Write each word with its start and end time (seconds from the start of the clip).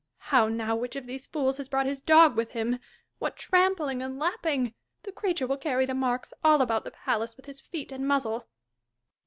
—How 0.31 0.47
now! 0.47 0.75
which 0.75 0.95
of 0.95 1.05
these 1.05 1.27
fools 1.27 1.57
has 1.57 1.69
brought 1.69 1.85
his 1.85 2.01
dog 2.01 2.35
with 2.35 2.53
him? 2.53 2.79
What 3.19 3.35
trampling 3.37 4.01
and 4.01 4.17
lapping! 4.17 4.73
the 5.03 5.11
creature 5.11 5.45
will 5.45 5.57
carry 5.57 5.85
the 5.85 5.93
marks 5.93 6.33
all 6.43 6.59
about 6.63 6.85
the 6.85 6.89
palace 6.89 7.37
with 7.37 7.45
his 7.45 7.59
feet 7.61 7.91
and 7.91 8.07
muzzle. 8.07 8.47